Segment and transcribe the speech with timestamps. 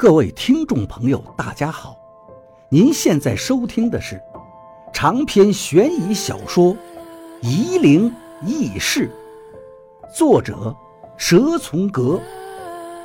[0.00, 1.94] 各位听众朋友，大家好！
[2.70, 4.18] 您现在收听的是
[4.94, 6.74] 长篇悬疑小说
[7.42, 8.10] 《夷陵
[8.40, 9.10] 轶事》，
[10.16, 10.74] 作者
[11.18, 12.18] 蛇从阁，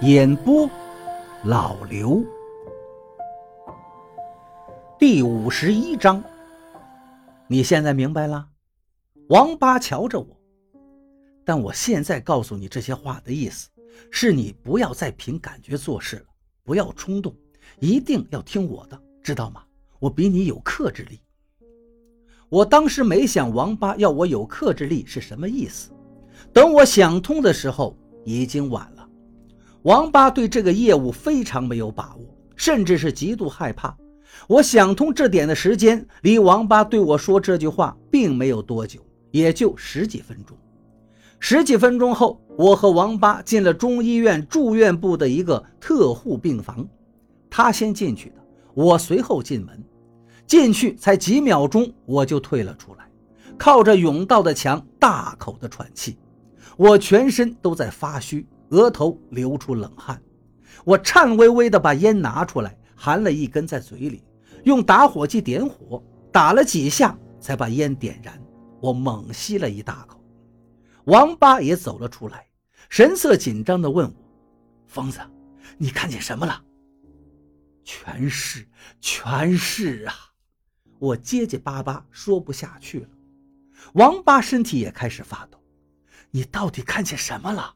[0.04, 0.70] 演播
[1.44, 2.24] 老刘。
[4.98, 6.24] 第五十一章，
[7.46, 8.48] 你现在明白了？
[9.28, 10.28] 王八瞧着我，
[11.44, 13.68] 但我现在告诉你这些话的意思，
[14.10, 16.35] 是你不要再凭感觉做事了。
[16.66, 17.34] 不要冲动，
[17.80, 19.64] 一定要听我的，知道吗？
[20.00, 21.20] 我比你有克制力。
[22.50, 25.92] 我当时没想王八要我有克制力是什么意思，
[26.52, 29.08] 等我想通的时候已经晚了。
[29.84, 33.96] 王八对这个业务非常没有把握，甚至是极度害怕。
[34.48, 39.00] 我想通这点的时间，离王八对我说这句话并没有多久，
[39.32, 40.58] 也就十几分钟。
[41.48, 46.84] 十几分钟后，我和王八进了中医院住院部的一个特护病房。
[47.52, 48.38] 他先进去的，
[48.74, 49.80] 我随后进门。
[50.48, 53.08] 进去才几秒钟，我就退了出来，
[53.60, 56.18] 靠着甬道的墙，大口的喘气。
[56.78, 60.20] 我全身都在发虚，额头流出冷汗。
[60.84, 64.24] 我颤巍巍地把烟拿出来，含了一根在嘴里，
[64.64, 68.34] 用打火机点火，打了几下才把烟点燃。
[68.82, 70.15] 我猛吸了一大口。
[71.06, 72.48] 王八也走了出来，
[72.90, 74.16] 神色紧张地问我
[74.88, 75.20] ：“疯子，
[75.78, 76.64] 你看见什么了
[77.84, 78.68] ？”“全是，
[79.00, 80.14] 全是啊！”
[80.98, 83.10] 我结结巴巴说不下去了。
[83.94, 85.60] 王八身体也开始发抖。
[86.32, 87.76] “你到底看见什么了？”“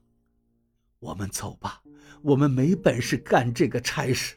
[0.99, 1.83] 我们走吧，
[2.23, 4.35] 我们没本事干这个差事。”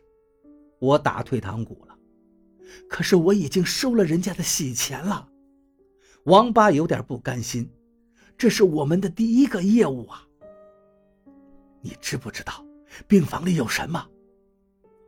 [0.80, 1.96] 我打退堂鼓了。
[2.90, 5.28] “可是我已经收了人家的洗钱了。”
[6.26, 7.70] 王八有点不甘心。
[8.42, 10.26] 这是我们的第一个业务啊！
[11.80, 12.52] 你知不知道
[13.06, 14.04] 病房里有什么？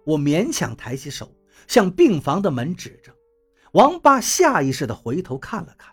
[0.07, 1.35] 我勉强抬起手，
[1.67, 3.13] 向病房的门指着。
[3.73, 5.93] 王八下意识地回头看了看，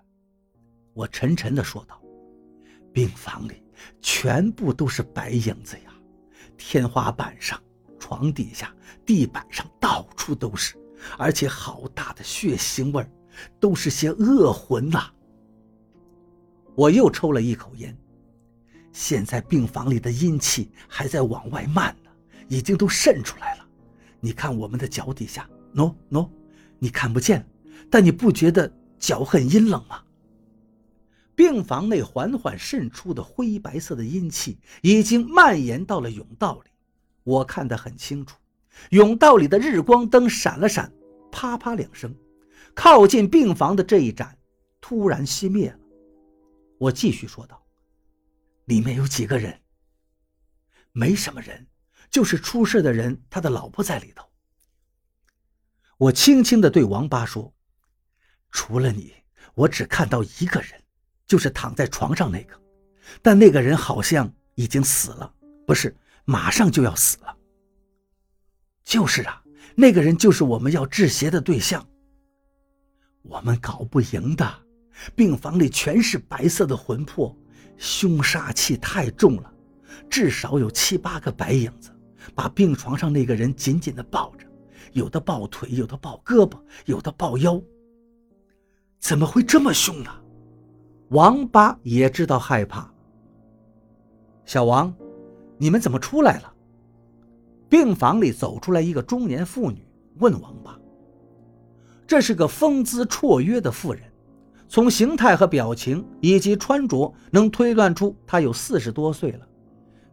[0.94, 2.00] 我沉沉地说道
[2.94, 3.64] ：“病房里
[4.04, 5.92] 全部都是白影子呀，
[6.60, 7.60] 天花板上、
[7.98, 8.72] 床底下、
[9.04, 10.76] 地板上到处都是，
[11.18, 13.10] 而且好大的血腥味儿，
[13.60, 15.12] 都是些恶魂呐！”
[16.76, 17.96] 我又抽了一口烟。
[18.92, 22.10] 现在病房里的阴气还在往外漫呢，
[22.48, 23.66] 已经都渗出来了。
[24.20, 26.30] 你看我们的脚底下喏喏，
[26.78, 27.48] 你看不见，
[27.90, 30.02] 但你不觉得脚很阴冷吗？
[31.34, 36.70] 病房内缓缓渗出的灰白色的阴气已经蔓延到了甬道里，
[37.24, 38.36] 我看得很清楚。
[38.90, 40.92] 甬道里的日光灯闪了闪，
[41.32, 42.14] 啪啪两声，
[42.76, 44.38] 靠近病房的这一盏
[44.82, 45.80] 突然熄灭了。
[46.82, 47.64] 我继续说道
[48.66, 49.62] ：“里面有几个人？
[50.92, 51.68] 没什么人，
[52.10, 54.28] 就是出事的人，他的老婆在里头。”
[56.00, 57.54] 我轻轻地对王八说
[58.50, 59.14] ：“除了你，
[59.54, 60.84] 我只看到一个人，
[61.28, 62.60] 就是躺在床上那个。
[63.22, 65.32] 但那个人好像已经死了，
[65.68, 67.38] 不是，马上就要死了。
[68.84, 69.44] 就是啊，
[69.76, 71.88] 那个人就是我们要治邪的对象。
[73.22, 74.62] 我们搞不赢的。”
[75.16, 77.36] 病房里全是白色的魂魄，
[77.78, 79.54] 凶杀气太重了，
[80.10, 81.92] 至少有七八个白影子，
[82.36, 84.46] 把病床上那个人紧紧地抱着，
[84.94, 87.62] 有的抱腿，有的抱胳膊，有的抱腰。
[89.00, 90.12] 怎么会这么凶呢？
[91.10, 92.90] 王八也知道害怕。
[94.46, 94.94] 小王，
[95.58, 96.54] 你们怎么出来了？
[97.68, 99.86] 病房里走出来一个中年妇女，
[100.20, 100.78] 问王八。
[102.06, 104.04] 这是个风姿绰约的妇人。
[104.72, 109.46] 从形态和表情以及穿着，能推断出她有四十多岁了。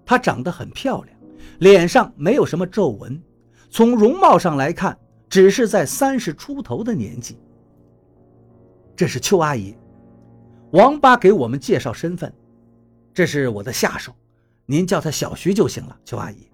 [0.05, 1.17] 她长得很漂亮，
[1.61, 3.23] 脸上没有什么皱纹，
[3.71, 4.99] 从容貌上来看，
[5.29, 7.39] 只是在三十出头的年纪。
[8.97, 9.77] 这是邱阿姨，
[10.73, 12.35] 王八给我们介绍身份，
[13.15, 14.13] 这是我的下手，
[14.67, 15.97] 您叫她小徐就行了。
[16.05, 16.51] 邱阿姨，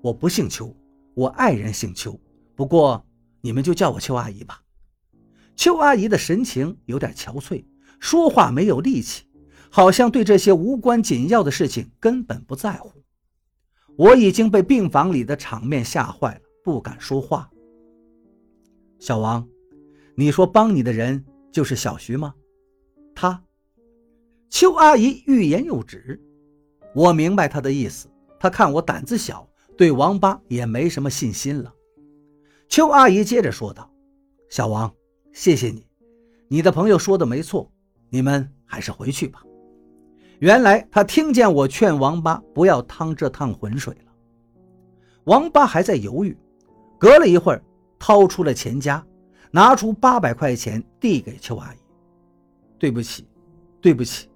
[0.00, 0.74] 我不姓邱，
[1.12, 2.18] 我爱人姓邱，
[2.56, 3.04] 不过
[3.42, 4.62] 你们就叫我邱阿姨吧。
[5.58, 7.64] 邱阿姨的神情有点憔悴，
[7.98, 9.24] 说话没有力气，
[9.68, 12.92] 好像对这些无关紧要的事情根本不在乎。
[13.96, 17.50] 我已经被病房里的场面吓坏了，不敢说话。
[19.00, 19.48] 小王，
[20.14, 22.32] 你说帮你的人就是小徐吗？
[23.12, 23.42] 他。
[24.48, 26.22] 邱阿姨欲言又止。
[26.94, 28.08] 我明白她的意思，
[28.38, 29.46] 她看我胆子小，
[29.76, 31.74] 对王八也没什么信心了。
[32.68, 33.92] 邱阿姨接着说道
[34.48, 34.88] ：“小王。”
[35.38, 35.86] 谢谢你，
[36.48, 37.70] 你的朋友说的没错，
[38.10, 39.40] 你们还是回去吧。
[40.40, 44.12] 原来他听见我劝王八不要趟这趟浑水了。
[45.26, 46.36] 王八还在犹豫，
[46.98, 47.62] 隔了一会儿，
[48.00, 49.06] 掏出了钱夹，
[49.52, 51.76] 拿出八百块钱递给邱阿姨
[52.76, 53.24] ：“对不起，
[53.80, 54.28] 对不起。”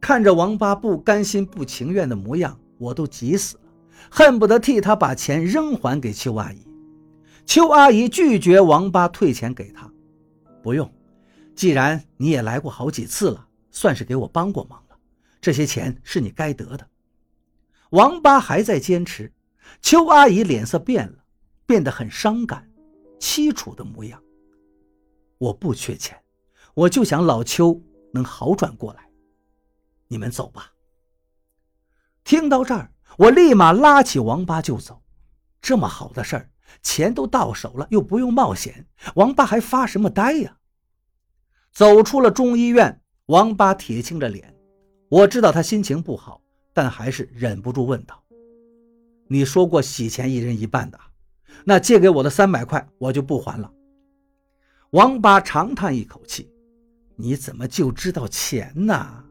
[0.00, 3.62] 看着王八不甘心、不情愿的模样，我都急死了，
[4.10, 6.69] 恨不得替他把钱扔还给邱阿姨。
[7.50, 9.92] 邱阿姨拒绝王八退钱给她，
[10.62, 10.88] 不用，
[11.56, 14.96] 既然你也来过好几次了，算是给我帮过忙了，
[15.40, 16.88] 这些钱是你该得的。
[17.90, 19.32] 王八还在坚持，
[19.82, 21.24] 邱阿姨脸色变了，
[21.66, 22.70] 变得很伤感、
[23.18, 24.22] 凄楚的模样。
[25.38, 26.16] 我不缺钱，
[26.74, 27.82] 我就想老邱
[28.14, 29.10] 能好转过来。
[30.06, 30.72] 你们走吧。
[32.22, 35.02] 听到这儿，我立马拉起王八就走。
[35.60, 36.48] 这么好的事儿，
[36.82, 40.56] 钱都到手了，又不用冒险，王八还发什么呆呀？
[41.72, 44.54] 走出了中医院，王八铁青着脸。
[45.08, 46.40] 我知道他心情不好，
[46.72, 48.22] 但还是忍不住问道
[49.28, 50.98] ：“你说过洗钱一人一半的，
[51.64, 53.72] 那借给我的三百块，我就不还了。”
[54.90, 56.50] 王八长叹一口气
[57.16, 59.24] ：“你怎么就知道钱呢？”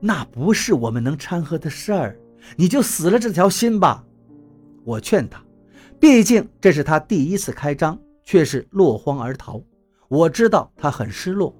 [0.00, 2.20] 那不是我们能掺和的事儿，
[2.56, 4.04] 你就死了这条心吧。
[4.84, 5.42] 我劝他，
[6.00, 9.60] 毕竟这是他第一次开张，却是落荒而逃。
[10.08, 11.54] 我知道他很失落。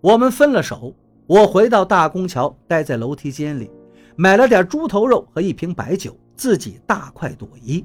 [0.00, 0.94] 我们分了手，
[1.26, 3.70] 我回到大公桥，待在楼梯间里，
[4.16, 7.84] 买了点猪头肉和一瓶白酒，自己大快朵颐。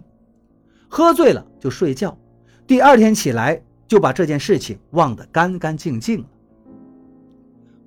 [0.88, 2.18] 喝醉了就睡觉，
[2.66, 6.26] 第二天起来就把这件事情忘得干干净净了。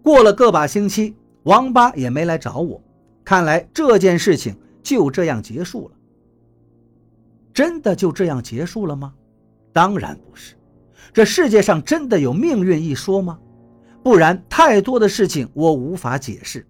[0.02, 1.14] 过了个把星期。
[1.44, 2.78] 王八也没来找我，
[3.24, 5.94] 看来这件事情就这样结束了。
[7.60, 9.12] 真的就这样结束了吗？
[9.70, 10.54] 当然不是。
[11.12, 13.38] 这世界上真的有命运一说吗？
[14.02, 16.66] 不然，太多的事情我无法解释。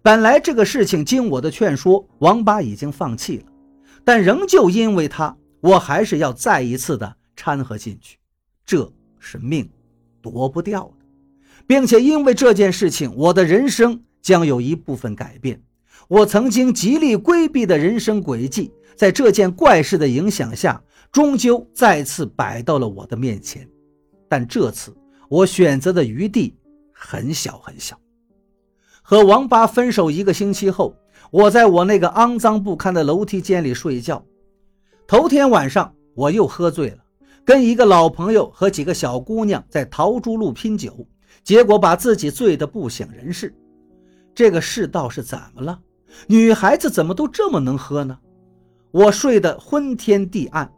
[0.00, 3.46] 本来这个事情经我的劝说，王八已经放弃了，
[4.04, 8.16] 但仍旧因为他，我还是要再一次的掺和进去。
[8.64, 8.88] 这
[9.18, 9.68] 是命，
[10.20, 11.04] 躲不掉的。
[11.66, 15.60] 并且因为这件事情，我的人生将有一部分改变。
[16.08, 23.68] 我曾经极力规避的人生轨迹，在这件怪事的影响下，终究再次摆到了我的面前。
[24.28, 24.94] 但这次
[25.28, 26.56] 我选择的余地
[26.92, 27.98] 很小很小。
[29.02, 30.94] 和王八分手一个星期后，
[31.30, 34.24] 我在我那个肮脏不堪的楼梯间里睡觉。
[35.06, 36.98] 头天晚上我又喝醉了，
[37.44, 41.06] 跟一个老朋友和几个小姑娘在桃珠路拼酒。
[41.42, 43.52] 结果把自己醉得不省人事，
[44.34, 45.80] 这个世道是怎么了？
[46.26, 48.18] 女孩子怎么都这么能喝呢？
[48.90, 50.70] 我睡得昏天地暗，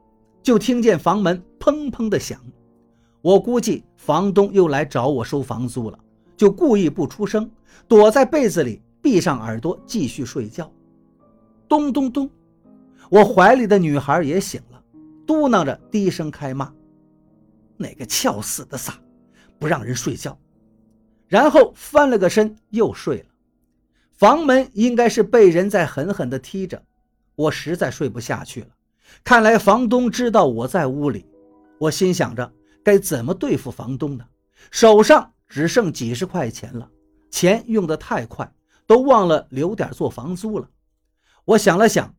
[0.43, 2.41] 就听见房门砰砰的响。
[3.21, 5.99] 我估计房东又来找我收房租了，
[6.37, 7.51] 就故意不出声，
[7.89, 10.71] 躲在被子里，闭上耳朵继续睡觉。
[11.67, 12.31] 咚咚咚，
[13.11, 14.83] 我怀里的女孩也醒了，
[15.27, 16.73] 嘟囔着低声开骂
[17.77, 18.95] ：“哪个翘死的撒，
[19.59, 20.39] 不让人睡觉！”
[21.27, 23.27] 然后翻了个身又睡了，
[24.15, 26.83] 房门应该是被人在狠狠地踢着，
[27.35, 28.69] 我实在睡不下去了。
[29.25, 31.27] 看来房东知道我在屋里，
[31.79, 32.53] 我心想着
[32.83, 34.25] 该怎么对付房东呢？
[34.71, 36.89] 手上只剩几十块钱了，
[37.31, 38.51] 钱用得太快，
[38.87, 40.69] 都忘了留点做房租了。
[41.45, 42.15] 我想了想，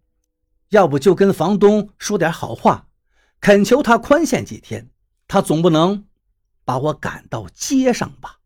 [0.70, 2.88] 要不就跟房东说点好话，
[3.40, 4.90] 恳求他宽限几天，
[5.28, 6.06] 他总不能
[6.66, 8.40] 把我赶到街上吧。